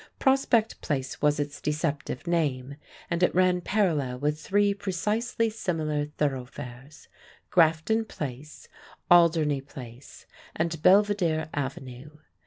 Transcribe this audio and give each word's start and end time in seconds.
Prospect 0.17 0.81
Place 0.81 1.21
was 1.21 1.39
its 1.39 1.61
deceptive 1.61 2.25
name, 2.25 2.75
and 3.11 3.21
it 3.21 3.35
ran 3.35 3.61
parallel 3.61 4.17
with 4.17 4.41
three 4.41 4.73
precisely 4.73 5.47
similar 5.51 6.05
thoroughfares 6.17 7.07
Grafton 7.51 8.05
Place, 8.05 8.67
Alderney 9.11 9.61
Place, 9.61 10.25
and 10.55 10.81
Belvedere 10.81 11.49
Avenue. 11.53 12.17